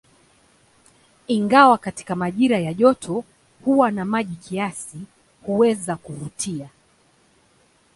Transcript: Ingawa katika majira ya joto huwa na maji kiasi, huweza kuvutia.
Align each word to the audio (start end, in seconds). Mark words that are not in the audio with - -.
Ingawa 1.27 1.77
katika 1.77 2.15
majira 2.15 2.59
ya 2.59 2.73
joto 2.73 3.23
huwa 3.65 3.91
na 3.91 4.05
maji 4.05 4.35
kiasi, 4.35 4.97
huweza 5.43 5.95
kuvutia. 5.95 6.69